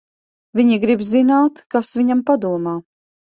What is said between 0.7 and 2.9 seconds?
grib zināt, kas viņam padomā.